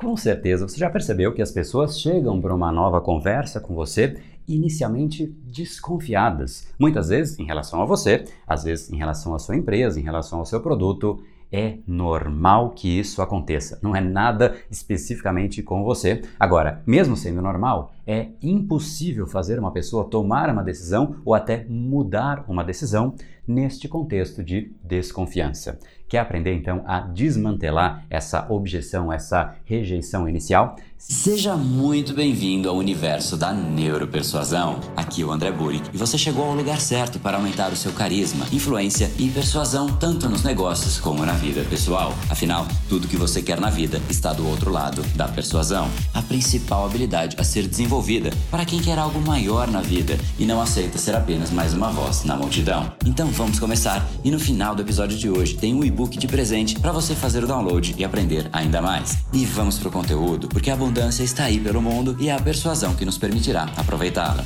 Com 0.00 0.16
certeza, 0.16 0.66
você 0.66 0.78
já 0.78 0.88
percebeu 0.88 1.34
que 1.34 1.42
as 1.42 1.52
pessoas 1.52 2.00
chegam 2.00 2.40
para 2.40 2.54
uma 2.54 2.72
nova 2.72 3.02
conversa 3.02 3.60
com 3.60 3.74
você 3.74 4.16
inicialmente 4.48 5.26
desconfiadas. 5.44 6.68
Muitas 6.78 7.10
vezes 7.10 7.38
em 7.38 7.44
relação 7.44 7.82
a 7.82 7.84
você, 7.84 8.24
às 8.46 8.64
vezes 8.64 8.90
em 8.90 8.96
relação 8.96 9.34
à 9.34 9.38
sua 9.38 9.56
empresa, 9.56 10.00
em 10.00 10.02
relação 10.02 10.38
ao 10.38 10.46
seu 10.46 10.58
produto. 10.58 11.22
É 11.52 11.78
normal 11.84 12.70
que 12.70 12.88
isso 12.88 13.20
aconteça. 13.20 13.78
Não 13.82 13.94
é 13.94 14.00
nada 14.00 14.54
especificamente 14.70 15.64
com 15.64 15.82
você. 15.82 16.22
Agora, 16.38 16.80
mesmo 16.86 17.16
sendo 17.16 17.42
normal, 17.42 17.92
é 18.06 18.28
impossível 18.40 19.26
fazer 19.26 19.58
uma 19.58 19.72
pessoa 19.72 20.08
tomar 20.08 20.48
uma 20.48 20.62
decisão 20.62 21.16
ou 21.24 21.34
até 21.34 21.66
mudar 21.68 22.44
uma 22.48 22.62
decisão 22.62 23.16
neste 23.46 23.88
contexto 23.88 24.42
de 24.42 24.72
desconfiança. 24.82 25.78
Quer 26.10 26.18
aprender 26.18 26.52
então 26.54 26.82
a 26.86 26.98
desmantelar 26.98 28.04
essa 28.10 28.44
objeção, 28.50 29.12
essa 29.12 29.54
rejeição 29.64 30.28
inicial? 30.28 30.74
Seja 30.98 31.56
muito 31.56 32.12
bem-vindo 32.12 32.68
ao 32.68 32.76
universo 32.76 33.34
da 33.34 33.54
neuropersuasão. 33.54 34.80
Aqui 34.94 35.22
é 35.22 35.24
o 35.24 35.30
André 35.30 35.50
Burick 35.50 35.88
e 35.94 35.96
você 35.96 36.18
chegou 36.18 36.44
ao 36.44 36.54
lugar 36.54 36.78
certo 36.78 37.18
para 37.18 37.38
aumentar 37.38 37.72
o 37.72 37.76
seu 37.76 37.90
carisma, 37.92 38.44
influência 38.52 39.10
e 39.18 39.30
persuasão 39.30 39.88
tanto 39.96 40.28
nos 40.28 40.42
negócios 40.42 41.00
como 41.00 41.24
na 41.24 41.32
vida 41.32 41.64
pessoal. 41.70 42.12
Afinal, 42.28 42.66
tudo 42.88 43.08
que 43.08 43.16
você 43.16 43.40
quer 43.40 43.58
na 43.58 43.70
vida 43.70 43.98
está 44.10 44.34
do 44.34 44.46
outro 44.46 44.70
lado 44.70 45.02
da 45.16 45.26
persuasão. 45.26 45.88
A 46.12 46.20
principal 46.20 46.84
habilidade 46.84 47.36
a 47.38 47.44
ser 47.44 47.66
desenvolvida 47.66 48.30
para 48.50 48.66
quem 48.66 48.82
quer 48.82 48.98
algo 48.98 49.20
maior 49.20 49.68
na 49.68 49.80
vida 49.80 50.18
e 50.38 50.44
não 50.44 50.60
aceita 50.60 50.98
ser 50.98 51.14
apenas 51.14 51.50
mais 51.50 51.72
uma 51.72 51.90
voz 51.90 52.24
na 52.24 52.36
multidão. 52.36 52.92
Então 53.06 53.28
vamos 53.40 53.58
começar 53.58 54.06
e 54.22 54.30
no 54.30 54.38
final 54.38 54.74
do 54.74 54.82
episódio 54.82 55.16
de 55.16 55.30
hoje 55.30 55.56
tem 55.56 55.74
um 55.74 55.82
e-book 55.82 56.18
de 56.18 56.28
presente 56.28 56.78
para 56.78 56.92
você 56.92 57.14
fazer 57.14 57.42
o 57.42 57.46
download 57.46 57.94
e 57.96 58.04
aprender 58.04 58.46
ainda 58.52 58.82
mais. 58.82 59.16
E 59.32 59.46
vamos 59.46 59.78
pro 59.78 59.90
conteúdo, 59.90 60.46
porque 60.46 60.70
a 60.70 60.74
abundância 60.74 61.22
está 61.22 61.44
aí 61.44 61.58
pelo 61.58 61.80
mundo 61.80 62.14
e 62.20 62.28
é 62.28 62.34
a 62.34 62.38
persuasão 62.38 62.94
que 62.94 63.06
nos 63.06 63.16
permitirá 63.16 63.66
aproveitá-la. 63.78 64.44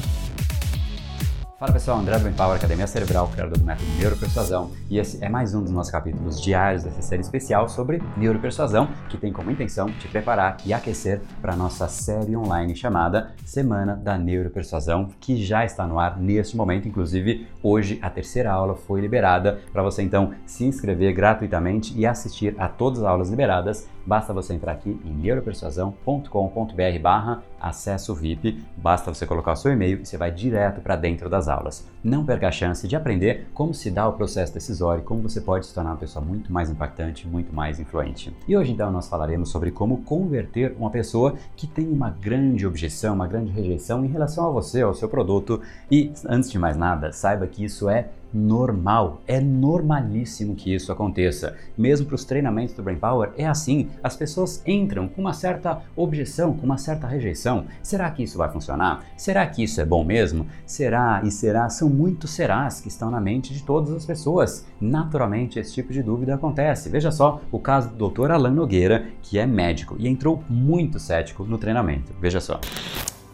Fala 1.57 1.73
pessoal, 1.73 2.01
André 2.01 2.19
do 2.19 2.29
Empower, 2.29 2.57
Academia 2.57 2.87
Cerebral, 2.89 3.29
criador 3.29 3.57
do 3.57 3.65
método 3.65 3.89
Neuropersuasão, 3.97 4.73
e 4.91 4.99
esse 4.99 5.25
é 5.25 5.29
mais 5.29 5.55
um 5.55 5.63
dos 5.63 5.71
nossos 5.71 5.93
capítulos 5.93 6.43
diários 6.43 6.83
dessa 6.83 7.01
série 7.01 7.23
especial 7.23 7.69
sobre 7.69 8.03
neuropersuasão, 8.17 8.89
que 9.09 9.17
tem 9.17 9.33
como 9.33 9.53
intenção 9.53 9.87
te 9.87 10.09
preparar 10.09 10.57
e 10.67 10.73
aquecer 10.73 11.21
para 11.41 11.53
a 11.53 11.57
nossa 11.57 11.87
série 11.87 12.37
online 12.37 12.75
chamada 12.75 13.31
Semana 13.45 13.95
da 13.95 14.19
Neuropersuasão, 14.19 15.11
que 15.21 15.37
já 15.45 15.65
está 15.65 15.87
no 15.87 16.01
ar 16.01 16.19
neste 16.19 16.57
momento, 16.57 16.89
inclusive 16.89 17.47
hoje 17.63 18.01
a 18.03 18.11
terceira 18.11 18.51
aula 18.51 18.75
foi 18.75 19.01
liberada 19.01 19.61
para 19.73 19.83
você 19.83 20.03
então 20.03 20.33
se 20.45 20.65
inscrever 20.65 21.15
gratuitamente 21.15 21.97
e 21.97 22.05
assistir 22.05 22.57
a 22.59 22.69
todas 22.69 22.99
as 22.99 23.05
aulas 23.05 23.31
liberadas 23.31 23.89
basta 24.07 24.33
você 24.33 24.55
entrar 24.55 24.73
aqui 24.73 25.01
em 25.05 25.13
neuropersuasão.com.br 25.13 26.99
barra 27.01 27.43
acesso 27.61 28.15
VIP, 28.15 28.63
basta 28.77 29.13
você 29.13 29.27
colocar 29.27 29.53
o 29.53 29.57
seu 29.57 29.73
e-mail 29.73 30.01
e 30.01 30.07
você 30.07 30.19
vai 30.19 30.31
direto 30.31 30.81
para 30.81 30.97
dentro 30.97 31.31
das 31.31 31.49
aulas. 31.49 31.89
Não 32.03 32.25
perca 32.25 32.49
a 32.49 32.53
chance 32.53 32.87
de 32.87 32.95
aprender 32.95 33.49
como 33.55 33.73
se 33.73 33.91
dá 33.91 34.07
o 34.07 34.13
processo 34.13 34.53
decisório 34.53 35.03
como 35.03 35.23
você 35.23 35.41
pode 35.41 35.67
se 35.67 35.75
tornar 35.75 35.91
uma 35.91 35.97
pessoa 35.97 36.25
muito 36.25 36.53
mais 36.53 36.69
impactante, 36.69 37.27
muito 37.27 37.55
mais 37.55 37.81
influente. 37.81 38.35
E 38.47 38.57
hoje 38.57 38.73
então 38.73 38.91
nós 38.91 39.09
falaremos 39.09 39.49
sobre 39.49 39.71
como 39.71 40.03
converter 40.03 40.75
uma 40.79 40.91
pessoa 40.91 41.35
que 41.57 41.67
tem 41.67 41.89
uma 41.89 42.11
grande 42.11 42.67
objeção, 42.67 43.15
uma 43.15 43.27
grande 43.27 43.51
rejeição 43.51 44.05
em 44.05 44.09
relação 44.09 44.47
a 44.47 44.51
você, 44.51 44.83
ao 44.83 44.95
seu 44.95 45.09
produto. 45.09 45.61
E 45.91 46.13
antes 46.27 46.51
de 46.51 46.59
mais 46.59 46.77
nada, 46.77 47.13
saiba 47.13 47.47
que 47.47 47.65
isso 47.65 47.89
é 47.89 48.09
normal, 48.35 49.23
é 49.27 49.41
normalíssimo 49.41 50.55
que 50.55 50.75
isso 50.75 50.91
aconteça. 50.91 51.57
Mesmo 51.79 52.07
para 52.07 52.17
os 52.17 52.25
treinamentos 52.25 52.75
do 52.75 52.83
Brain 52.83 52.99
Power 52.99 53.31
é 53.39 53.47
assim, 53.47 53.89
as 54.03 54.17
pessoas 54.17 54.63
entram 54.67 55.07
com 55.07 55.21
uma 55.21 55.33
certa 55.33 55.81
objeção, 55.95 56.53
com 56.53 56.67
uma 56.67 56.77
certa 56.77 57.07
rejeição. 57.07 57.67
Será 57.83 58.11
que 58.11 58.23
isso 58.23 58.37
vai 58.37 58.51
funcionar? 58.51 59.05
Será 59.17 59.47
que 59.47 59.63
isso 59.63 59.81
é 59.81 59.85
bom 59.85 60.05
mesmo? 60.05 60.47
Será 60.67 61.23
e 61.25 61.31
será 61.31 61.69
são 61.69 61.89
muitos 61.89 62.31
serás 62.31 62.81
que 62.81 62.89
estão 62.89 63.11
na 63.11 63.21
mente 63.21 63.55
de 63.55 63.63
todas 63.63 63.93
as 63.93 64.05
pessoas. 64.05 64.67
Naturalmente 64.81 65.59
esse 65.59 65.73
tipo 65.73 65.93
de 65.93 66.03
dúvida 66.03 66.35
acontece. 66.35 66.89
Veja 66.89 67.11
só 67.11 67.41
o 67.53 67.59
caso 67.59 67.91
do 67.91 68.09
Dr. 68.09 68.33
Alan 68.33 68.51
Nogueira, 68.51 69.07
que 69.23 69.39
é 69.39 69.47
médico 69.47 69.97
e 69.99 70.09
entrou 70.09 70.43
muito 70.49 70.99
cético 70.99 71.45
no 71.45 71.59
treinamento. 71.59 72.13
Veja 72.21 72.41
só. 72.41 72.61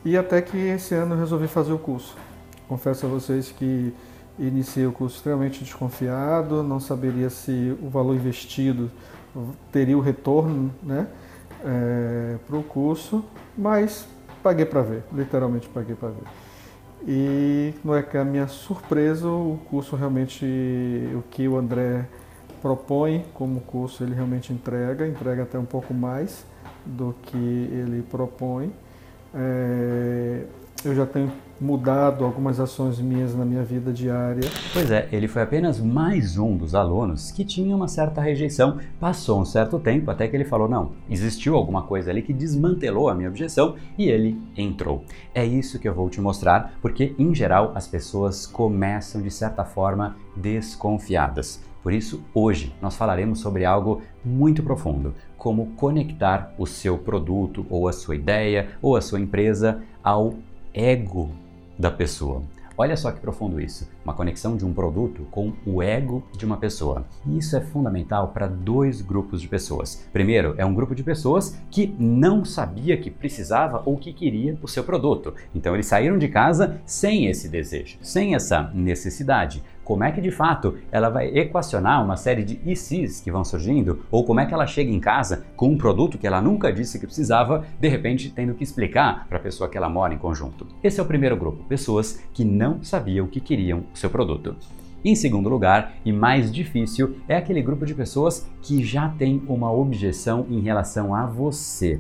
E 0.04 0.16
até 0.16 0.40
que 0.40 0.56
esse 0.56 0.94
ano 0.94 1.14
eu 1.14 1.18
resolvi 1.18 1.46
fazer 1.46 1.72
o 1.72 1.78
curso. 1.78 2.16
Confesso 2.66 3.06
a 3.06 3.08
vocês 3.08 3.50
que 3.50 3.92
Iniciei 4.40 4.86
o 4.86 4.92
curso 4.92 5.16
extremamente 5.16 5.62
desconfiado, 5.62 6.62
não 6.62 6.80
saberia 6.80 7.28
se 7.28 7.76
o 7.82 7.90
valor 7.90 8.16
investido 8.16 8.90
teria 9.70 9.96
o 9.96 10.00
retorno 10.00 10.72
né, 10.82 11.06
é, 11.62 12.36
para 12.46 12.56
o 12.56 12.62
curso, 12.62 13.22
mas 13.56 14.08
paguei 14.42 14.64
para 14.64 14.80
ver, 14.80 15.02
literalmente 15.12 15.68
paguei 15.68 15.94
para 15.94 16.08
ver. 16.08 16.24
E 17.06 17.74
não 17.84 17.94
é 17.94 18.02
que 18.02 18.16
a 18.16 18.24
minha 18.24 18.46
surpresa, 18.46 19.28
o 19.28 19.58
curso 19.68 19.94
realmente, 19.94 20.44
o 21.14 21.22
que 21.30 21.46
o 21.46 21.58
André 21.58 22.06
propõe 22.62 23.24
como 23.34 23.60
curso, 23.60 24.02
ele 24.02 24.14
realmente 24.14 24.52
entrega, 24.54 25.06
entrega 25.06 25.42
até 25.42 25.58
um 25.58 25.66
pouco 25.66 25.92
mais 25.92 26.46
do 26.86 27.14
que 27.22 27.36
ele 27.36 28.02
propõe. 28.10 28.72
É, 29.34 30.44
eu 30.84 30.94
já 30.94 31.04
tenho 31.04 31.30
mudado 31.60 32.24
algumas 32.24 32.58
ações 32.58 32.98
minhas 32.98 33.34
na 33.34 33.44
minha 33.44 33.62
vida 33.62 33.92
diária. 33.92 34.48
Pois 34.72 34.90
é, 34.90 35.08
ele 35.12 35.28
foi 35.28 35.42
apenas 35.42 35.78
mais 35.78 36.38
um 36.38 36.56
dos 36.56 36.74
alunos 36.74 37.30
que 37.30 37.44
tinha 37.44 37.76
uma 37.76 37.86
certa 37.86 38.20
rejeição. 38.20 38.78
Passou 38.98 39.40
um 39.40 39.44
certo 39.44 39.78
tempo 39.78 40.10
até 40.10 40.26
que 40.26 40.34
ele 40.34 40.44
falou: 40.44 40.68
não, 40.68 40.92
existiu 41.08 41.54
alguma 41.54 41.82
coisa 41.82 42.10
ali 42.10 42.22
que 42.22 42.32
desmantelou 42.32 43.08
a 43.08 43.14
minha 43.14 43.28
objeção 43.28 43.74
e 43.98 44.08
ele 44.08 44.40
entrou. 44.56 45.04
É 45.34 45.44
isso 45.44 45.78
que 45.78 45.88
eu 45.88 45.94
vou 45.94 46.08
te 46.08 46.20
mostrar, 46.20 46.74
porque 46.80 47.14
em 47.18 47.34
geral 47.34 47.72
as 47.74 47.86
pessoas 47.86 48.46
começam 48.46 49.20
de 49.20 49.30
certa 49.30 49.64
forma 49.64 50.16
desconfiadas. 50.34 51.62
Por 51.82 51.92
isso, 51.94 52.22
hoje 52.34 52.74
nós 52.80 52.94
falaremos 52.94 53.40
sobre 53.40 53.64
algo 53.64 54.02
muito 54.22 54.62
profundo, 54.62 55.14
como 55.38 55.68
conectar 55.76 56.54
o 56.58 56.66
seu 56.66 56.98
produto 56.98 57.64
ou 57.70 57.88
a 57.88 57.92
sua 57.92 58.14
ideia 58.14 58.68
ou 58.82 58.96
a 58.96 59.00
sua 59.00 59.18
empresa 59.18 59.82
ao 60.02 60.34
ego 60.74 61.30
da 61.78 61.90
pessoa. 61.90 62.42
Olha 62.80 62.96
só 62.96 63.12
que 63.12 63.20
profundo 63.20 63.60
isso, 63.60 63.86
uma 64.02 64.14
conexão 64.14 64.56
de 64.56 64.64
um 64.64 64.72
produto 64.72 65.26
com 65.30 65.52
o 65.66 65.82
ego 65.82 66.22
de 66.34 66.46
uma 66.46 66.56
pessoa. 66.56 67.04
Isso 67.26 67.54
é 67.54 67.60
fundamental 67.60 68.28
para 68.28 68.46
dois 68.46 69.02
grupos 69.02 69.42
de 69.42 69.48
pessoas. 69.48 70.08
Primeiro, 70.10 70.54
é 70.56 70.64
um 70.64 70.72
grupo 70.72 70.94
de 70.94 71.02
pessoas 71.02 71.60
que 71.70 71.94
não 71.98 72.42
sabia 72.42 72.96
que 72.96 73.10
precisava 73.10 73.82
ou 73.84 73.98
que 73.98 74.14
queria 74.14 74.58
o 74.62 74.66
seu 74.66 74.82
produto. 74.82 75.34
Então 75.54 75.74
eles 75.74 75.88
saíram 75.88 76.16
de 76.16 76.28
casa 76.28 76.80
sem 76.86 77.26
esse 77.26 77.50
desejo, 77.50 77.98
sem 78.00 78.34
essa 78.34 78.70
necessidade 78.72 79.62
como 79.90 80.04
é 80.04 80.12
que 80.12 80.20
de 80.20 80.30
fato 80.30 80.76
ela 80.92 81.08
vai 81.08 81.26
equacionar 81.36 82.00
uma 82.04 82.16
série 82.16 82.44
de 82.44 82.60
ICs 82.64 83.20
que 83.22 83.32
vão 83.32 83.42
surgindo, 83.42 84.04
ou 84.08 84.24
como 84.24 84.38
é 84.38 84.46
que 84.46 84.54
ela 84.54 84.64
chega 84.64 84.88
em 84.88 85.00
casa 85.00 85.44
com 85.56 85.70
um 85.70 85.76
produto 85.76 86.16
que 86.16 86.28
ela 86.28 86.40
nunca 86.40 86.72
disse 86.72 86.96
que 86.96 87.06
precisava, 87.06 87.64
de 87.80 87.88
repente 87.88 88.30
tendo 88.30 88.54
que 88.54 88.62
explicar 88.62 89.26
para 89.26 89.38
a 89.38 89.40
pessoa 89.40 89.68
que 89.68 89.76
ela 89.76 89.88
mora 89.88 90.14
em 90.14 90.18
conjunto. 90.18 90.64
Esse 90.80 91.00
é 91.00 91.02
o 91.02 91.06
primeiro 91.06 91.36
grupo, 91.36 91.64
pessoas 91.64 92.22
que 92.32 92.44
não 92.44 92.84
sabiam 92.84 93.26
que 93.26 93.40
queriam 93.40 93.82
o 93.92 93.98
seu 93.98 94.08
produto. 94.08 94.54
Em 95.04 95.16
segundo 95.16 95.48
lugar, 95.48 95.94
e 96.04 96.12
mais 96.12 96.52
difícil, 96.52 97.16
é 97.26 97.36
aquele 97.36 97.60
grupo 97.60 97.84
de 97.84 97.92
pessoas 97.92 98.48
que 98.62 98.84
já 98.84 99.08
tem 99.08 99.42
uma 99.48 99.72
objeção 99.72 100.46
em 100.48 100.60
relação 100.60 101.16
a 101.16 101.26
você 101.26 101.98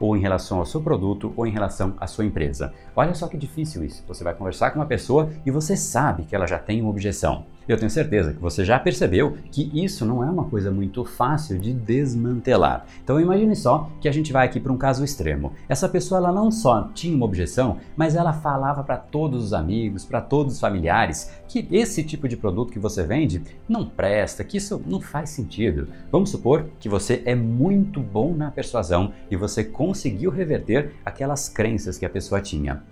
ou 0.00 0.16
em 0.16 0.20
relação 0.20 0.58
ao 0.58 0.66
seu 0.66 0.80
produto 0.80 1.32
ou 1.36 1.46
em 1.46 1.50
relação 1.50 1.94
à 1.98 2.06
sua 2.06 2.24
empresa. 2.24 2.72
Olha 2.94 3.14
só 3.14 3.26
que 3.26 3.36
difícil 3.36 3.84
isso. 3.84 4.04
Você 4.06 4.22
vai 4.22 4.34
conversar 4.34 4.70
com 4.70 4.78
uma 4.78 4.86
pessoa 4.86 5.30
e 5.44 5.50
você 5.50 5.76
sabe 5.76 6.24
que 6.24 6.34
ela 6.34 6.46
já 6.46 6.58
tem 6.58 6.80
uma 6.80 6.90
objeção. 6.90 7.44
Eu 7.68 7.76
tenho 7.76 7.90
certeza 7.90 8.32
que 8.32 8.40
você 8.40 8.64
já 8.64 8.78
percebeu 8.78 9.36
que 9.52 9.70
isso 9.74 10.06
não 10.06 10.24
é 10.24 10.30
uma 10.30 10.46
coisa 10.46 10.70
muito 10.70 11.04
fácil 11.04 11.58
de 11.58 11.74
desmantelar. 11.74 12.86
Então 13.04 13.20
imagine 13.20 13.54
só 13.54 13.90
que 14.00 14.08
a 14.08 14.12
gente 14.12 14.32
vai 14.32 14.46
aqui 14.46 14.58
para 14.58 14.72
um 14.72 14.78
caso 14.78 15.04
extremo. 15.04 15.52
Essa 15.68 15.86
pessoa 15.86 16.18
ela 16.18 16.32
não 16.32 16.50
só 16.50 16.88
tinha 16.94 17.14
uma 17.14 17.26
objeção, 17.26 17.76
mas 17.94 18.14
ela 18.14 18.32
falava 18.32 18.82
para 18.82 18.96
todos 18.96 19.44
os 19.44 19.52
amigos, 19.52 20.06
para 20.06 20.22
todos 20.22 20.54
os 20.54 20.60
familiares 20.60 21.30
que 21.46 21.68
esse 21.70 22.02
tipo 22.02 22.26
de 22.26 22.38
produto 22.38 22.72
que 22.72 22.78
você 22.78 23.02
vende 23.02 23.42
não 23.68 23.84
presta, 23.84 24.42
que 24.42 24.56
isso 24.56 24.82
não 24.86 24.98
faz 24.98 25.28
sentido. 25.28 25.88
Vamos 26.10 26.30
supor 26.30 26.64
que 26.80 26.88
você 26.88 27.22
é 27.26 27.34
muito 27.34 28.00
bom 28.00 28.34
na 28.34 28.50
persuasão 28.50 29.12
e 29.30 29.36
você 29.36 29.62
conseguiu 29.62 30.30
reverter 30.30 30.94
aquelas 31.04 31.50
crenças 31.50 31.98
que 31.98 32.06
a 32.06 32.10
pessoa 32.10 32.40
tinha 32.40 32.82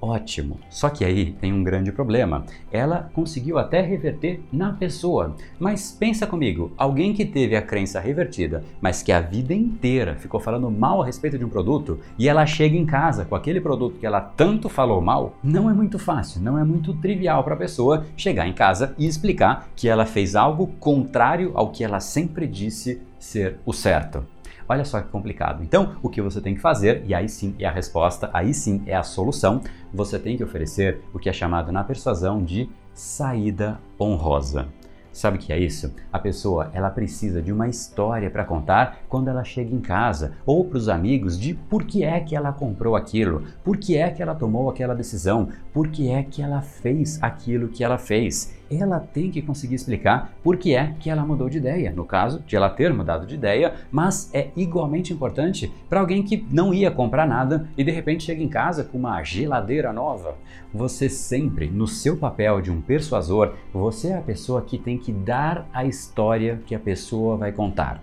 ótimo. 0.00 0.58
Só 0.68 0.90
que 0.90 1.04
aí 1.04 1.32
tem 1.32 1.52
um 1.52 1.62
grande 1.62 1.90
problema. 1.92 2.44
Ela 2.70 3.10
conseguiu 3.12 3.58
até 3.58 3.80
reverter 3.80 4.40
na 4.52 4.72
pessoa. 4.72 5.36
Mas 5.58 5.92
pensa 5.92 6.26
comigo, 6.26 6.72
alguém 6.76 7.12
que 7.14 7.24
teve 7.24 7.56
a 7.56 7.62
crença 7.62 8.00
revertida, 8.00 8.64
mas 8.80 9.02
que 9.02 9.12
a 9.12 9.20
vida 9.20 9.54
inteira 9.54 10.14
ficou 10.16 10.40
falando 10.40 10.70
mal 10.70 11.02
a 11.02 11.06
respeito 11.06 11.38
de 11.38 11.44
um 11.44 11.48
produto 11.48 11.98
e 12.18 12.28
ela 12.28 12.46
chega 12.46 12.76
em 12.76 12.86
casa 12.86 13.24
com 13.24 13.34
aquele 13.34 13.60
produto 13.60 13.98
que 13.98 14.06
ela 14.06 14.20
tanto 14.20 14.68
falou 14.68 15.00
mal, 15.00 15.36
não 15.42 15.70
é 15.70 15.72
muito 15.72 15.98
fácil, 15.98 16.40
não 16.40 16.58
é 16.58 16.64
muito 16.64 16.94
trivial 16.94 17.42
para 17.42 17.54
a 17.54 17.58
pessoa 17.58 18.06
chegar 18.16 18.46
em 18.46 18.52
casa 18.52 18.94
e 18.98 19.06
explicar 19.06 19.68
que 19.74 19.88
ela 19.88 20.06
fez 20.06 20.36
algo 20.36 20.66
contrário 20.78 21.52
ao 21.54 21.70
que 21.70 21.84
ela 21.84 22.00
sempre 22.00 22.46
disse 22.46 23.00
ser 23.18 23.56
o 23.64 23.72
certo. 23.72 24.33
Olha 24.68 24.84
só 24.84 25.00
que 25.00 25.08
complicado. 25.08 25.62
Então, 25.62 25.96
o 26.02 26.08
que 26.08 26.22
você 26.22 26.40
tem 26.40 26.54
que 26.54 26.60
fazer, 26.60 27.02
e 27.06 27.14
aí 27.14 27.28
sim 27.28 27.54
é 27.58 27.66
a 27.66 27.70
resposta, 27.70 28.30
aí 28.32 28.54
sim 28.54 28.82
é 28.86 28.94
a 28.94 29.02
solução, 29.02 29.60
você 29.92 30.18
tem 30.18 30.36
que 30.36 30.44
oferecer 30.44 31.02
o 31.12 31.18
que 31.18 31.28
é 31.28 31.32
chamado 31.32 31.70
na 31.70 31.84
persuasão 31.84 32.42
de 32.42 32.68
saída 32.94 33.78
honrosa. 34.00 34.68
Sabe 35.14 35.36
o 35.36 35.40
que 35.40 35.52
é 35.52 35.58
isso? 35.60 35.94
A 36.12 36.18
pessoa 36.18 36.70
ela 36.72 36.90
precisa 36.90 37.40
de 37.40 37.52
uma 37.52 37.68
história 37.68 38.28
para 38.28 38.44
contar 38.44 38.98
quando 39.08 39.28
ela 39.28 39.44
chega 39.44 39.72
em 39.72 39.80
casa 39.80 40.32
ou 40.44 40.64
para 40.64 40.76
os 40.76 40.88
amigos 40.88 41.38
de 41.38 41.54
por 41.54 41.84
que 41.84 42.02
é 42.02 42.18
que 42.18 42.34
ela 42.34 42.52
comprou 42.52 42.96
aquilo, 42.96 43.44
por 43.62 43.76
que 43.76 43.96
é 43.96 44.10
que 44.10 44.20
ela 44.20 44.34
tomou 44.34 44.68
aquela 44.68 44.92
decisão, 44.92 45.50
por 45.72 45.86
que 45.86 46.10
é 46.10 46.24
que 46.24 46.42
ela 46.42 46.60
fez 46.62 47.22
aquilo 47.22 47.68
que 47.68 47.84
ela 47.84 47.96
fez 47.96 48.58
ela 48.80 49.00
tem 49.00 49.30
que 49.30 49.42
conseguir 49.42 49.74
explicar 49.74 50.32
por 50.42 50.56
que 50.56 50.74
é 50.74 50.94
que 50.98 51.10
ela 51.10 51.24
mudou 51.24 51.48
de 51.48 51.58
ideia. 51.58 51.92
No 51.92 52.04
caso 52.04 52.42
de 52.46 52.56
ela 52.56 52.70
ter 52.70 52.92
mudado 52.92 53.26
de 53.26 53.34
ideia, 53.34 53.74
mas 53.90 54.30
é 54.32 54.48
igualmente 54.56 55.12
importante 55.12 55.72
para 55.88 56.00
alguém 56.00 56.22
que 56.22 56.46
não 56.50 56.72
ia 56.72 56.90
comprar 56.90 57.26
nada 57.26 57.68
e 57.76 57.84
de 57.84 57.90
repente 57.90 58.24
chega 58.24 58.42
em 58.42 58.48
casa 58.48 58.84
com 58.84 58.98
uma 58.98 59.22
geladeira 59.22 59.92
nova. 59.92 60.36
Você 60.72 61.08
sempre, 61.08 61.68
no 61.68 61.86
seu 61.86 62.16
papel 62.16 62.60
de 62.60 62.70
um 62.70 62.80
persuasor, 62.80 63.54
você 63.72 64.08
é 64.08 64.18
a 64.18 64.22
pessoa 64.22 64.62
que 64.62 64.78
tem 64.78 64.98
que 64.98 65.12
dar 65.12 65.68
a 65.72 65.84
história 65.84 66.60
que 66.66 66.74
a 66.74 66.80
pessoa 66.80 67.36
vai 67.36 67.52
contar 67.52 68.02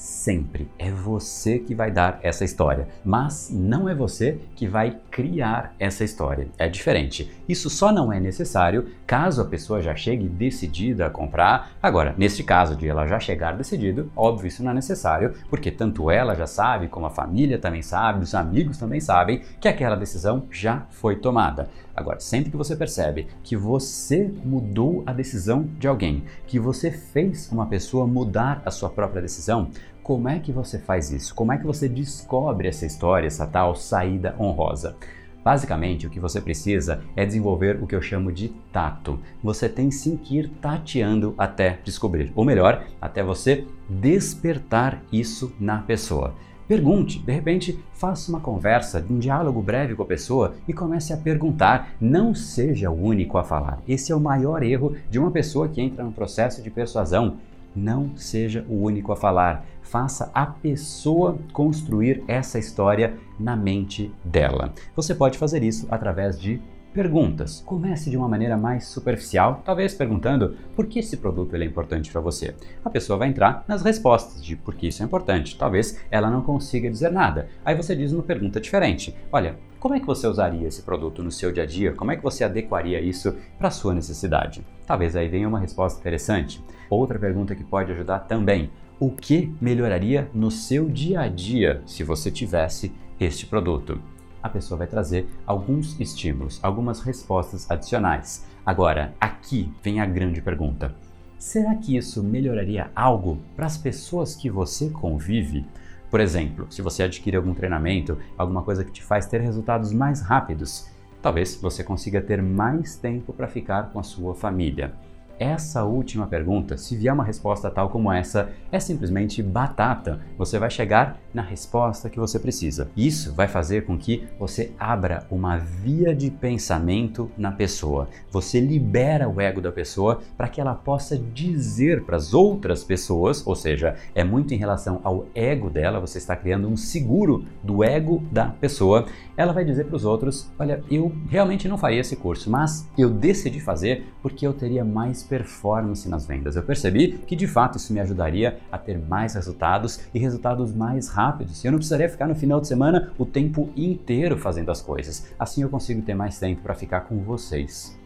sempre 0.00 0.66
é 0.78 0.90
você 0.90 1.58
que 1.58 1.74
vai 1.74 1.90
dar 1.90 2.18
essa 2.22 2.42
história, 2.42 2.88
mas 3.04 3.50
não 3.52 3.86
é 3.86 3.94
você 3.94 4.40
que 4.56 4.66
vai 4.66 4.96
criar 5.10 5.74
essa 5.78 6.02
história. 6.02 6.48
É 6.56 6.68
diferente. 6.70 7.30
Isso 7.46 7.68
só 7.68 7.92
não 7.92 8.10
é 8.10 8.18
necessário 8.18 8.88
caso 9.06 9.42
a 9.42 9.44
pessoa 9.44 9.82
já 9.82 9.94
chegue 9.94 10.26
decidida 10.26 11.06
a 11.06 11.10
comprar. 11.10 11.72
Agora, 11.82 12.14
neste 12.16 12.42
caso 12.42 12.76
de 12.76 12.88
ela 12.88 13.06
já 13.06 13.20
chegar 13.20 13.56
decidido, 13.56 14.10
óbvio, 14.16 14.48
isso 14.48 14.62
não 14.64 14.70
é 14.70 14.74
necessário, 14.74 15.34
porque 15.50 15.70
tanto 15.70 16.10
ela 16.10 16.34
já 16.34 16.46
sabe, 16.46 16.88
como 16.88 17.04
a 17.04 17.10
família 17.10 17.58
também 17.58 17.82
sabe, 17.82 18.24
os 18.24 18.34
amigos 18.34 18.78
também 18.78 19.00
sabem 19.00 19.42
que 19.60 19.68
aquela 19.68 19.96
decisão 19.96 20.46
já 20.50 20.86
foi 20.88 21.16
tomada. 21.16 21.68
Agora, 21.94 22.20
sempre 22.20 22.50
que 22.50 22.56
você 22.56 22.76
percebe 22.76 23.26
que 23.42 23.56
você 23.56 24.32
mudou 24.44 25.02
a 25.06 25.12
decisão 25.12 25.68
de 25.78 25.86
alguém, 25.86 26.24
que 26.46 26.58
você 26.58 26.90
fez 26.90 27.50
uma 27.50 27.66
pessoa 27.66 28.06
mudar 28.06 28.62
a 28.64 28.70
sua 28.70 28.88
própria 28.88 29.22
decisão, 29.22 29.70
como 30.02 30.28
é 30.28 30.38
que 30.38 30.52
você 30.52 30.78
faz 30.78 31.10
isso? 31.10 31.34
Como 31.34 31.52
é 31.52 31.58
que 31.58 31.66
você 31.66 31.88
descobre 31.88 32.68
essa 32.68 32.86
história, 32.86 33.26
essa 33.26 33.46
tal 33.46 33.74
saída 33.76 34.34
honrosa? 34.38 34.96
Basicamente, 35.42 36.06
o 36.06 36.10
que 36.10 36.20
você 36.20 36.40
precisa 36.40 37.00
é 37.16 37.24
desenvolver 37.24 37.82
o 37.82 37.86
que 37.86 37.94
eu 37.94 38.02
chamo 38.02 38.30
de 38.30 38.48
tato. 38.72 39.18
Você 39.42 39.68
tem 39.68 39.90
sim 39.90 40.16
que 40.16 40.38
ir 40.38 40.48
tateando 40.60 41.34
até 41.38 41.78
descobrir, 41.82 42.30
ou 42.34 42.44
melhor, 42.44 42.84
até 43.00 43.22
você 43.22 43.64
despertar 43.88 45.02
isso 45.10 45.52
na 45.58 45.78
pessoa. 45.78 46.34
Pergunte, 46.70 47.18
de 47.18 47.32
repente, 47.32 47.76
faça 47.92 48.30
uma 48.30 48.38
conversa, 48.38 49.04
um 49.10 49.18
diálogo 49.18 49.60
breve 49.60 49.96
com 49.96 50.04
a 50.04 50.06
pessoa 50.06 50.54
e 50.68 50.72
comece 50.72 51.12
a 51.12 51.16
perguntar. 51.16 51.96
Não 52.00 52.32
seja 52.32 52.88
o 52.88 52.94
único 52.94 53.38
a 53.38 53.42
falar. 53.42 53.82
Esse 53.88 54.12
é 54.12 54.14
o 54.14 54.20
maior 54.20 54.62
erro 54.62 54.94
de 55.10 55.18
uma 55.18 55.32
pessoa 55.32 55.68
que 55.68 55.80
entra 55.80 56.04
no 56.04 56.12
processo 56.12 56.62
de 56.62 56.70
persuasão. 56.70 57.38
Não 57.74 58.16
seja 58.16 58.64
o 58.68 58.84
único 58.84 59.10
a 59.10 59.16
falar 59.16 59.66
faça 59.82 60.30
a 60.32 60.46
pessoa 60.46 61.36
construir 61.52 62.22
essa 62.28 62.60
história 62.60 63.14
na 63.40 63.56
mente 63.56 64.12
dela. 64.24 64.72
Você 64.94 65.16
pode 65.16 65.36
fazer 65.36 65.64
isso 65.64 65.88
através 65.90 66.38
de 66.38 66.60
perguntas. 66.92 67.62
Comece 67.64 68.10
de 68.10 68.16
uma 68.16 68.28
maneira 68.28 68.56
mais 68.56 68.86
superficial, 68.86 69.62
talvez 69.64 69.94
perguntando 69.94 70.56
por 70.74 70.86
que 70.86 70.98
esse 70.98 71.16
produto 71.16 71.54
é 71.54 71.64
importante 71.64 72.10
para 72.10 72.20
você. 72.20 72.54
A 72.84 72.90
pessoa 72.90 73.18
vai 73.18 73.28
entrar 73.28 73.64
nas 73.66 73.82
respostas 73.82 74.44
de 74.44 74.56
por 74.56 74.74
que 74.74 74.88
isso 74.88 75.02
é 75.02 75.06
importante. 75.06 75.56
Talvez 75.56 76.00
ela 76.10 76.30
não 76.30 76.42
consiga 76.42 76.90
dizer 76.90 77.10
nada. 77.10 77.48
Aí 77.64 77.74
você 77.74 77.94
diz 77.94 78.12
uma 78.12 78.22
pergunta 78.22 78.60
diferente. 78.60 79.14
Olha, 79.32 79.56
como 79.78 79.94
é 79.94 80.00
que 80.00 80.06
você 80.06 80.26
usaria 80.26 80.68
esse 80.68 80.82
produto 80.82 81.22
no 81.22 81.30
seu 81.30 81.50
dia 81.50 81.62
a 81.62 81.66
dia? 81.66 81.92
Como 81.92 82.10
é 82.10 82.16
que 82.16 82.22
você 82.22 82.44
adequaria 82.44 83.00
isso 83.00 83.34
para 83.58 83.68
a 83.68 83.72
sua 83.72 83.94
necessidade? 83.94 84.64
Talvez 84.86 85.16
aí 85.16 85.28
venha 85.28 85.48
uma 85.48 85.58
resposta 85.58 86.00
interessante. 86.00 86.62
Outra 86.90 87.18
pergunta 87.18 87.54
que 87.54 87.64
pode 87.64 87.92
ajudar 87.92 88.20
também 88.20 88.70
o 88.98 89.10
que 89.10 89.54
melhoraria 89.58 90.28
no 90.34 90.50
seu 90.50 90.88
dia 90.88 91.20
a 91.20 91.28
dia 91.28 91.80
se 91.86 92.04
você 92.04 92.30
tivesse 92.30 92.92
este 93.18 93.46
produto. 93.46 93.98
A 94.42 94.48
pessoa 94.48 94.78
vai 94.78 94.86
trazer 94.86 95.28
alguns 95.46 95.98
estímulos, 96.00 96.58
algumas 96.62 97.00
respostas 97.00 97.70
adicionais. 97.70 98.46
Agora, 98.64 99.14
aqui 99.20 99.72
vem 99.82 100.00
a 100.00 100.06
grande 100.06 100.40
pergunta: 100.40 100.94
será 101.38 101.74
que 101.74 101.96
isso 101.96 102.22
melhoraria 102.22 102.90
algo 102.94 103.38
para 103.56 103.66
as 103.66 103.76
pessoas 103.76 104.34
que 104.34 104.50
você 104.50 104.90
convive? 104.90 105.64
Por 106.10 106.20
exemplo, 106.20 106.66
se 106.70 106.82
você 106.82 107.04
adquire 107.04 107.36
algum 107.36 107.54
treinamento, 107.54 108.18
alguma 108.36 108.62
coisa 108.62 108.84
que 108.84 108.90
te 108.90 109.02
faz 109.02 109.26
ter 109.26 109.40
resultados 109.40 109.92
mais 109.92 110.20
rápidos, 110.20 110.88
talvez 111.22 111.54
você 111.56 111.84
consiga 111.84 112.20
ter 112.20 112.42
mais 112.42 112.96
tempo 112.96 113.32
para 113.32 113.46
ficar 113.46 113.90
com 113.92 114.00
a 114.00 114.02
sua 114.02 114.34
família. 114.34 114.92
Essa 115.40 115.84
última 115.84 116.26
pergunta, 116.26 116.76
se 116.76 116.94
vier 116.94 117.14
uma 117.14 117.24
resposta 117.24 117.70
tal 117.70 117.88
como 117.88 118.12
essa, 118.12 118.50
é 118.70 118.78
simplesmente 118.78 119.42
batata. 119.42 120.20
Você 120.36 120.58
vai 120.58 120.68
chegar 120.68 121.18
na 121.32 121.40
resposta 121.40 122.10
que 122.10 122.20
você 122.20 122.38
precisa. 122.38 122.90
Isso 122.94 123.32
vai 123.32 123.48
fazer 123.48 123.86
com 123.86 123.96
que 123.96 124.28
você 124.38 124.72
abra 124.78 125.26
uma 125.30 125.56
via 125.56 126.14
de 126.14 126.30
pensamento 126.30 127.30
na 127.38 127.50
pessoa. 127.50 128.06
Você 128.30 128.60
libera 128.60 129.30
o 129.30 129.40
ego 129.40 129.62
da 129.62 129.72
pessoa 129.72 130.20
para 130.36 130.46
que 130.46 130.60
ela 130.60 130.74
possa 130.74 131.16
dizer 131.16 132.04
para 132.04 132.16
as 132.16 132.34
outras 132.34 132.84
pessoas, 132.84 133.46
ou 133.46 133.56
seja, 133.56 133.96
é 134.14 134.22
muito 134.22 134.52
em 134.52 134.58
relação 134.58 135.00
ao 135.02 135.24
ego 135.34 135.70
dela, 135.70 136.00
você 136.00 136.18
está 136.18 136.36
criando 136.36 136.68
um 136.68 136.76
seguro 136.76 137.46
do 137.64 137.82
ego 137.82 138.22
da 138.30 138.46
pessoa. 138.46 139.06
Ela 139.38 139.54
vai 139.54 139.64
dizer 139.64 139.86
para 139.86 139.96
os 139.96 140.04
outros: 140.04 140.52
Olha, 140.58 140.82
eu 140.90 141.10
realmente 141.30 141.66
não 141.66 141.78
faria 141.78 142.00
esse 142.00 142.16
curso, 142.16 142.50
mas 142.50 142.86
eu 142.98 143.08
decidi 143.08 143.58
fazer 143.58 144.04
porque 144.20 144.46
eu 144.46 144.52
teria 144.52 144.84
mais 144.84 145.29
performance 145.30 146.08
nas 146.08 146.26
vendas. 146.26 146.56
Eu 146.56 146.64
percebi 146.64 147.18
que 147.24 147.36
de 147.36 147.46
fato 147.46 147.78
isso 147.78 147.92
me 147.92 148.00
ajudaria 148.00 148.58
a 148.70 148.76
ter 148.76 148.98
mais 148.98 149.34
resultados 149.34 150.00
e 150.12 150.18
resultados 150.18 150.74
mais 150.74 151.08
rápidos. 151.08 151.64
Eu 151.64 151.70
não 151.70 151.78
precisaria 151.78 152.08
ficar 152.08 152.26
no 152.26 152.34
final 152.34 152.60
de 152.60 152.66
semana 152.66 153.12
o 153.16 153.24
tempo 153.24 153.70
inteiro 153.76 154.36
fazendo 154.36 154.72
as 154.72 154.82
coisas. 154.82 155.32
Assim 155.38 155.62
eu 155.62 155.68
consigo 155.68 156.02
ter 156.02 156.14
mais 156.14 156.40
tempo 156.40 156.62
para 156.62 156.74
ficar 156.74 157.02
com 157.02 157.22
vocês 157.22 157.99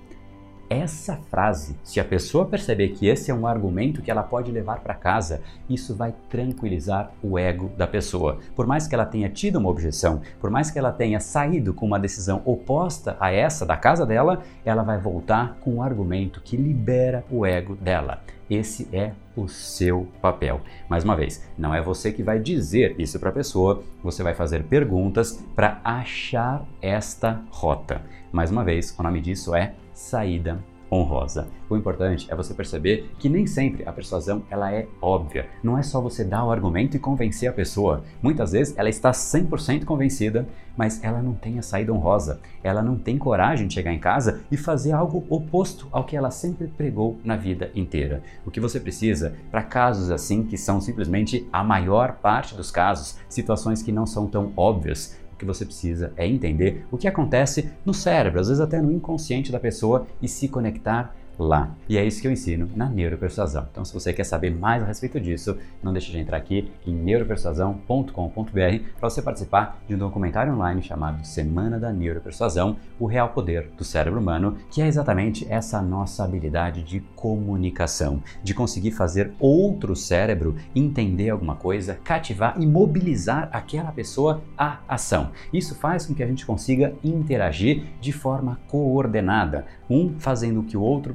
essa 0.69 1.17
frase, 1.17 1.77
se 1.83 2.01
a 2.01 2.05
pessoa 2.05 2.47
perceber 2.47 2.89
que 2.91 3.07
esse 3.07 3.31
é 3.31 3.35
um 3.35 3.47
argumento 3.47 4.03
que 4.03 4.11
ela 4.11 4.23
pode 4.23 4.51
levar 4.51 4.81
para 4.81 4.95
casa, 4.95 5.41
isso 5.69 5.95
vai 5.95 6.15
tranquilizar 6.29 7.13
o 7.23 7.39
ego 7.39 7.71
da 7.77 7.87
pessoa. 7.87 8.39
Por 8.55 8.67
mais 8.67 8.87
que 8.87 8.95
ela 8.95 9.07
tenha 9.07 9.29
tido 9.29 9.57
uma 9.57 9.69
objeção, 9.69 10.23
por 10.41 10.51
mais 10.51 10.71
que 10.71 10.79
ela 10.79 10.93
tenha 10.93 11.21
saído 11.21 11.75
com 11.75 11.87
uma 11.87 11.99
decisão 11.99 12.43
oposta 12.45 13.17
a 13.21 13.31
essa 13.31 13.65
da 13.67 13.77
casa 13.77 14.07
dela, 14.07 14.43
ela 14.65 14.83
vai 14.83 14.99
voltar 14.99 15.57
com 15.61 15.75
um 15.75 15.83
argumento 15.83 16.41
que 16.41 16.57
libera 16.57 17.25
o 17.31 17.45
ego 17.45 17.75
dela. 17.77 18.21
Esse 18.49 18.89
é 18.93 19.13
o 19.35 19.49
seu 19.49 20.07
papel. 20.21 20.61
Mais 20.89 21.03
uma 21.03 21.17
vez, 21.17 21.43
não 21.57 21.75
é 21.75 21.81
você 21.81 22.13
que 22.13 22.23
vai 22.23 22.39
dizer 22.39 22.95
isso 22.99 23.19
para 23.19 23.31
a 23.31 23.33
pessoa, 23.33 23.83
você 24.03 24.23
vai 24.23 24.35
fazer 24.35 24.65
perguntas 24.65 25.43
para 25.55 25.81
achar 25.83 26.65
esta 26.81 27.41
rota. 27.51 28.03
Mais 28.31 28.51
uma 28.51 28.65
vez, 28.65 28.95
o 28.99 29.03
nome 29.03 29.21
disso 29.21 29.55
é 29.55 29.75
saída 29.95 30.59
honrosa. 30.95 31.49
O 31.69 31.77
importante 31.77 32.31
é 32.31 32.37
você 32.37 32.55
perceber 32.55 33.11
que 33.19 33.29
nem 33.29 33.47
sempre 33.47 33.87
a 33.87 33.93
persuasão 33.93 34.43
ela 34.51 34.73
é 34.73 34.87
óbvia. 35.01 35.49
Não 35.63 35.79
é 35.79 35.83
só 35.83 36.01
você 36.01 36.25
dar 36.25 36.45
o 36.45 36.51
argumento 36.51 36.97
e 36.97 37.01
convencer 37.01 37.49
a 37.49 37.53
pessoa. 37.53 38.05
Muitas 38.23 38.53
vezes 38.53 38.77
ela 38.77 38.89
está 38.89 39.11
100% 39.11 39.85
convencida, 39.85 40.47
mas 40.77 41.03
ela 41.03 41.23
não 41.23 41.35
tem 41.35 41.59
a 41.59 41.63
saída 41.63 41.93
honrosa. 41.93 42.41
Ela 42.63 42.83
não 42.83 42.97
tem 42.97 43.19
coragem 43.19 43.67
de 43.67 43.75
chegar 43.75 43.93
em 43.93 43.99
casa 43.99 44.43
e 44.51 44.57
fazer 44.57 44.93
algo 44.93 45.25
oposto 45.29 45.89
ao 45.91 46.05
que 46.05 46.17
ela 46.17 46.31
sempre 46.31 46.69
pregou 46.69 47.19
na 47.25 47.37
vida 47.37 47.71
inteira. 47.75 48.23
O 48.45 48.51
que 48.51 48.61
você 48.61 48.79
precisa 48.79 49.35
para 49.51 49.63
casos 49.63 50.11
assim 50.11 50.45
que 50.45 50.59
são 50.59 50.81
simplesmente 50.81 51.49
a 51.53 51.65
maior 51.65 52.17
parte 52.17 52.55
dos 52.55 52.71
casos, 52.71 53.19
situações 53.29 53.83
que 53.83 53.93
não 53.93 54.07
são 54.07 54.27
tão 54.27 54.53
óbvias, 54.57 55.19
que 55.45 55.47
você 55.47 55.65
precisa 55.65 56.13
é 56.17 56.27
entender 56.27 56.87
o 56.91 56.97
que 56.97 57.07
acontece 57.07 57.71
no 57.85 57.95
cérebro, 57.95 58.41
às 58.41 58.49
vezes 58.49 58.61
até 58.61 58.81
no 58.81 58.91
inconsciente 58.91 59.53
da 59.53 59.61
pessoa 59.61 60.07
e 60.21 60.27
se 60.27 60.49
conectar 60.49 61.15
lá. 61.39 61.75
E 61.89 61.99
é 61.99 62.05
isso 62.05 62.21
que 62.21 62.29
eu 62.29 62.33
ensino 62.33 62.69
na 62.75 62.89
neuropersuasão. 62.89 63.67
Então, 63.71 63.85
se 63.85 63.93
você 63.93 64.13
quer 64.13 64.25
saber 64.25 64.51
mais 64.51 64.83
a 64.83 64.87
respeito 64.87 65.21
disso, 65.21 65.57
não 65.83 65.93
deixe 65.93 66.11
de 66.11 66.19
entrar 66.19 66.37
aqui 66.37 66.71
em 66.87 66.95
neuropersuasão.com.br 66.95 68.51
para 68.99 69.11
você 69.11 69.23
participar 69.23 69.83
de 69.87 69.95
um 69.95 69.99
documentário 69.99 70.53
online 70.53 70.83
chamado 70.83 71.25
Semana 71.27 71.79
da 71.79 71.93
Neuropersuasão, 71.93 72.77
o 72.99 73.07
real 73.07 73.31
poder 73.31 73.69
do 73.77 73.85
cérebro 73.85 74.21
humano, 74.21 74.57
que 74.71 74.81
é 74.81 74.87
exatamente 74.87 75.47
essa 75.51 75.81
nossa 75.83 76.25
habilidade 76.25 76.83
de 76.83 77.01
comunicação, 77.17 78.23
de 78.43 78.55
conseguir 78.55 78.93
fazer 78.93 79.33
outro 79.39 79.97
cérebro 79.97 80.57
entender 80.75 81.31
alguma 81.31 81.57
coisa, 81.57 81.99
cativar 82.05 82.61
e 82.61 82.67
mobilizar 82.67 83.49
aquela 83.53 83.93
pessoa 83.93 84.43
à 84.57 84.79
ação. 84.89 85.31
Isso 85.53 85.75
faz 85.75 86.07
com 86.07 86.15
que 86.15 86.23
a 86.23 86.27
gente 86.27 86.47
consiga 86.47 86.95
interagir 87.03 87.85
de 88.01 88.13
forma 88.13 88.59
coordenada, 88.69 89.67
um 89.89 90.15
fazendo 90.19 90.61
o 90.61 90.65
que 90.65 90.77
o 90.77 90.83
outro 90.83 91.15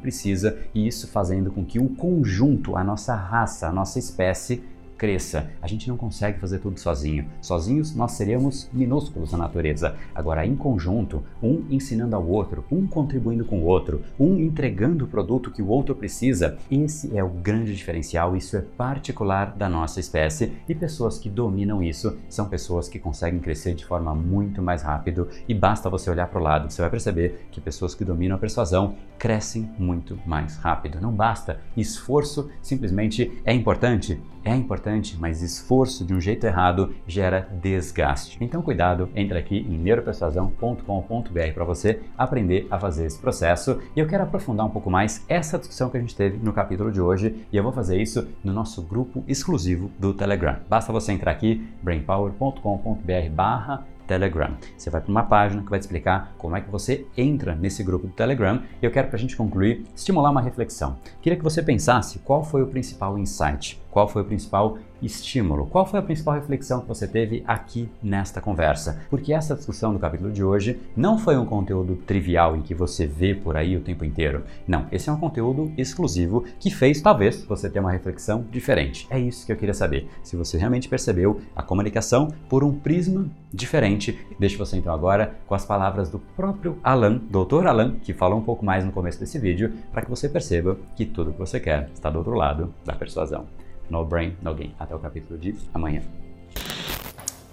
e 0.73 0.87
isso 0.87 1.07
fazendo 1.07 1.51
com 1.51 1.63
que 1.65 1.79
o 1.79 1.89
conjunto, 1.89 2.75
a 2.75 2.83
nossa 2.83 3.15
raça, 3.15 3.67
a 3.67 3.71
nossa 3.71 3.99
espécie 3.99 4.63
cresça. 4.99 5.49
A 5.61 5.67
gente 5.67 5.87
não 5.87 5.95
consegue 5.95 6.39
fazer 6.39 6.59
tudo 6.59 6.77
sozinho. 6.77 7.25
Sozinhos 7.41 7.95
nós 7.95 8.11
seríamos 8.11 8.69
minúsculos 8.73 9.31
na 9.31 9.37
natureza. 9.37 9.95
Agora, 10.13 10.45
em 10.45 10.55
conjunto, 10.55 11.23
um 11.41 11.63
ensinando 11.69 12.17
ao 12.17 12.27
outro, 12.27 12.65
um 12.69 12.85
contribuindo 12.85 13.45
com 13.45 13.59
o 13.59 13.65
outro, 13.65 14.01
um 14.19 14.37
entregando 14.37 15.05
o 15.05 15.07
produto 15.07 15.51
que 15.51 15.61
o 15.61 15.69
outro 15.69 15.95
precisa, 15.95 16.57
esse 16.69 17.17
é 17.17 17.23
o 17.23 17.29
grande 17.29 17.73
diferencial. 17.73 18.35
Isso 18.35 18.57
é 18.57 18.61
particular 18.61 19.55
da 19.55 19.69
nossa 19.69 20.01
espécie 20.01 20.51
e 20.67 20.75
pessoas 20.75 21.17
que 21.17 21.29
dominam 21.29 21.81
isso 21.81 22.17
são 22.27 22.49
pessoas 22.49 22.89
que 22.89 22.99
conseguem 22.99 23.39
crescer 23.39 23.73
de 23.73 23.85
forma 23.85 24.13
muito 24.13 24.61
mais 24.61 24.81
rápido 24.81 25.29
e 25.47 25.53
basta 25.53 25.89
você 25.89 26.09
olhar 26.09 26.27
para 26.27 26.39
o 26.39 26.43
lado, 26.43 26.69
você 26.69 26.81
vai 26.81 26.91
perceber 26.91 27.47
que 27.51 27.61
pessoas 27.61 27.95
que 27.95 28.03
dominam 28.03 28.35
a 28.35 28.39
persuasão 28.39 28.95
crescem 29.17 29.69
muito 29.79 30.19
mais 30.25 30.57
rápido. 30.57 30.99
Não 30.99 31.11
basta 31.11 31.59
esforço, 31.77 32.49
simplesmente 32.61 33.41
é 33.45 33.53
importante, 33.53 34.21
é 34.43 34.55
importante, 34.55 34.88
mas 35.19 35.41
esforço 35.41 36.05
de 36.05 36.13
um 36.13 36.21
jeito 36.21 36.45
errado 36.45 36.93
gera 37.07 37.47
desgaste. 37.61 38.37
Então 38.41 38.61
cuidado, 38.61 39.09
entra 39.15 39.39
aqui 39.39 39.57
em 39.57 39.77
neuropersuasão.com.br 39.77 41.53
para 41.53 41.63
você 41.63 42.01
aprender 42.17 42.67
a 42.71 42.79
fazer 42.79 43.05
esse 43.05 43.19
processo. 43.19 43.79
E 43.95 43.99
eu 43.99 44.07
quero 44.07 44.23
aprofundar 44.23 44.65
um 44.65 44.71
pouco 44.71 44.89
mais 44.89 45.23
essa 45.27 45.57
discussão 45.57 45.89
que 45.89 45.97
a 45.97 46.01
gente 46.01 46.15
teve 46.15 46.37
no 46.37 46.53
capítulo 46.53 46.91
de 46.91 47.01
hoje 47.01 47.45
e 47.51 47.57
eu 47.57 47.63
vou 47.63 47.71
fazer 47.71 48.01
isso 48.01 48.27
no 48.43 48.53
nosso 48.53 48.81
grupo 48.81 49.23
exclusivo 49.27 49.91
do 49.99 50.13
Telegram. 50.13 50.57
Basta 50.67 50.91
você 50.91 51.11
entrar 51.11 51.31
aqui 51.31 51.67
brainpower.com.br/barra 51.83 53.85
Telegram. 54.09 54.57
Você 54.75 54.89
vai 54.89 54.99
para 54.99 55.11
uma 55.11 55.23
página 55.23 55.61
que 55.61 55.69
vai 55.69 55.77
te 55.77 55.83
explicar 55.83 56.33
como 56.35 56.57
é 56.57 56.61
que 56.61 56.71
você 56.71 57.05
entra 57.15 57.53
nesse 57.53 57.83
grupo 57.83 58.07
do 58.07 58.13
Telegram. 58.13 58.63
E 58.81 58.85
eu 58.85 58.89
quero, 58.89 59.07
para 59.07 59.17
a 59.17 59.19
gente 59.19 59.37
concluir, 59.37 59.85
estimular 59.95 60.31
uma 60.31 60.41
reflexão. 60.41 60.97
Queria 61.21 61.37
que 61.37 61.43
você 61.43 61.61
pensasse 61.61 62.17
qual 62.19 62.43
foi 62.43 62.63
o 62.63 62.67
principal 62.67 63.19
insight, 63.19 63.79
qual 63.91 64.07
foi 64.07 64.21
o 64.21 64.25
principal 64.25 64.77
estímulo, 65.01 65.65
qual 65.67 65.85
foi 65.85 65.99
a 65.99 66.03
principal 66.03 66.35
reflexão 66.35 66.81
que 66.81 66.87
você 66.87 67.07
teve 67.07 67.43
aqui 67.47 67.89
nesta 68.01 68.41
conversa. 68.41 69.01
Porque 69.09 69.33
essa 69.33 69.55
discussão 69.55 69.93
do 69.93 69.99
capítulo 69.99 70.31
de 70.31 70.43
hoje 70.43 70.79
não 70.95 71.17
foi 71.17 71.37
um 71.37 71.45
conteúdo 71.45 71.95
trivial 71.95 72.55
em 72.55 72.61
que 72.61 72.73
você 72.73 73.05
vê 73.05 73.33
por 73.33 73.55
aí 73.55 73.75
o 73.77 73.81
tempo 73.81 74.03
inteiro. 74.03 74.43
Não, 74.67 74.87
esse 74.91 75.09
é 75.09 75.13
um 75.13 75.19
conteúdo 75.19 75.71
exclusivo 75.77 76.43
que 76.59 76.69
fez 76.69 77.01
talvez 77.01 77.43
você 77.45 77.69
ter 77.69 77.79
uma 77.79 77.91
reflexão 77.91 78.45
diferente. 78.51 79.07
É 79.09 79.19
isso 79.19 79.45
que 79.45 79.51
eu 79.51 79.57
queria 79.57 79.73
saber. 79.73 80.09
Se 80.23 80.35
você 80.35 80.57
realmente 80.57 80.89
percebeu 80.89 81.39
a 81.55 81.63
comunicação 81.63 82.29
por 82.47 82.63
um 82.63 82.73
prisma 82.73 83.29
diferente. 83.53 84.19
Deixo 84.37 84.57
você 84.57 84.77
então 84.77 84.93
agora 84.93 85.35
com 85.47 85.55
as 85.55 85.65
palavras 85.65 86.09
do 86.09 86.19
próprio 86.19 86.77
Alan, 86.83 87.17
Dr. 87.29 87.67
Alan, 87.67 87.95
que 88.03 88.13
falou 88.13 88.39
um 88.39 88.43
pouco 88.43 88.63
mais 88.63 88.85
no 88.85 88.91
começo 88.91 89.19
desse 89.19 89.39
vídeo, 89.39 89.73
para 89.91 90.01
que 90.01 90.09
você 90.09 90.29
perceba 90.29 90.77
que 90.95 91.05
tudo 91.05 91.31
que 91.31 91.39
você 91.39 91.59
quer 91.59 91.89
está 91.93 92.09
do 92.09 92.19
outro 92.19 92.33
lado 92.33 92.73
da 92.85 92.93
persuasão. 92.93 93.47
No 93.89 94.05
brain, 94.05 94.35
no 94.41 94.53
gain. 94.53 94.73
Até 94.79 94.95
o 94.95 94.99
capítulo 94.99 95.39
de 95.39 95.55
amanhã. 95.73 96.01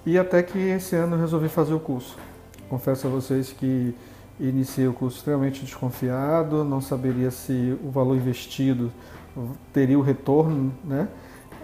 E 0.04 0.18
até 0.18 0.42
que 0.42 0.58
esse 0.58 0.94
ano 0.94 1.16
eu 1.16 1.20
resolvi 1.20 1.48
fazer 1.48 1.74
o 1.74 1.80
curso. 1.80 2.16
Confesso 2.68 3.06
a 3.06 3.10
vocês 3.10 3.52
que 3.52 3.94
iniciei 4.38 4.86
o 4.86 4.92
curso 4.92 5.18
extremamente 5.18 5.64
desconfiado, 5.64 6.64
não 6.64 6.80
saberia 6.80 7.30
se 7.30 7.76
o 7.82 7.90
valor 7.90 8.16
investido 8.16 8.92
teria 9.72 9.98
o 9.98 10.02
retorno 10.02 10.72
né, 10.84 11.08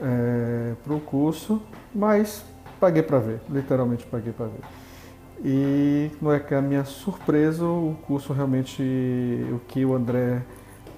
é, 0.01 0.75
para 0.83 0.95
o 0.95 1.01
curso, 1.01 1.63
mas 1.95 2.45
paguei 2.81 3.03
para 3.03 3.19
ver, 3.19 3.41
literalmente 3.49 4.05
paguei 4.07 4.33
para 4.33 4.47
ver. 4.47 4.61
E 5.45 6.11
não 6.21 6.33
é 6.33 6.39
que 6.39 6.55
a 6.55 6.63
minha 6.63 6.85
surpresa, 6.85 7.65
o 7.65 7.97
curso 8.07 8.33
realmente, 8.33 8.83
o 9.51 9.59
que 9.67 9.85
o 9.85 9.95
André 9.95 10.43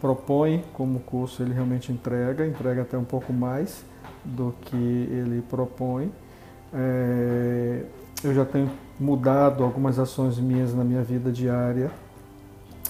propõe 0.04 0.62
como 0.74 1.00
curso, 1.00 1.42
ele 1.42 1.54
realmente 1.54 1.90
entrega, 1.90 2.46
entrega 2.46 2.82
até 2.82 2.98
um 2.98 3.04
pouco 3.04 3.32
mais 3.32 3.82
do 4.22 4.54
que 4.60 4.76
ele 4.76 5.42
propõe. 5.48 6.12
É, 6.74 7.84
eu 8.22 8.34
já 8.34 8.44
tenho 8.44 8.70
mudado 9.00 9.64
algumas 9.64 9.98
ações 9.98 10.38
minhas 10.38 10.74
na 10.74 10.84
minha 10.84 11.02
vida 11.02 11.32
diária 11.32 11.90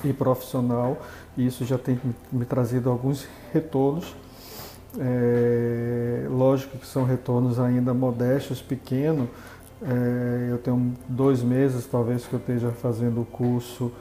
e 0.02 0.12
profissional, 0.12 1.00
e 1.36 1.46
isso 1.46 1.64
já 1.64 1.78
tem 1.78 2.00
me 2.32 2.44
trazido 2.44 2.90
alguns 2.90 3.28
retornos. 3.52 4.12
É, 4.98 6.26
lógico 6.28 6.78
que 6.78 6.86
são 6.86 7.04
retornos 7.04 7.60
ainda 7.60 7.94
modestos, 7.94 8.60
pequenos. 8.60 9.28
É, 9.80 10.48
eu 10.50 10.58
tenho 10.58 10.92
dois 11.08 11.44
meses, 11.44 11.86
talvez, 11.86 12.26
que 12.26 12.32
eu 12.32 12.40
esteja 12.40 12.72
fazendo 12.72 13.20
o 13.20 13.24
curso 13.24 13.92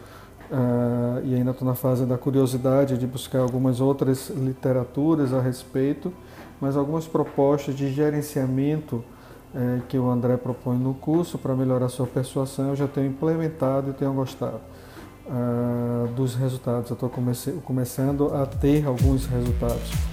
uh, 0.54 1.26
e 1.26 1.34
ainda 1.34 1.52
estou 1.52 1.68
na 1.68 1.74
fase 1.74 2.06
da 2.06 2.18
curiosidade 2.18 2.98
de 2.98 3.08
buscar 3.08 3.40
algumas 3.40 3.82
outras 3.82 4.30
literaturas 4.30 5.34
a 5.34 5.42
respeito, 5.42 6.14
mas 6.62 6.78
algumas 6.78 7.08
propostas 7.08 7.76
de 7.76 7.92
gerenciamento 7.92 9.04
é, 9.56 9.82
que 9.88 9.98
o 10.00 10.10
André 10.10 10.38
propõe 10.38 10.78
no 10.78 10.94
curso 10.96 11.38
para 11.38 11.54
melhorar 11.54 11.88
sua 11.88 12.08
persuasão 12.08 12.70
eu 12.70 12.76
já 12.76 12.88
tenho 12.88 13.08
implementado 13.08 13.92
e 13.92 13.94
tenho 13.94 14.14
gostado. 14.14 14.62
Uh, 15.26 16.12
dos 16.16 16.36
resultados. 16.36 16.90
Eu 16.90 16.96
estou 16.96 17.10
comece 17.10 17.54
começando 17.64 18.34
a 18.34 18.46
ter 18.46 18.86
alguns 18.86 19.26
resultados. 19.26 20.13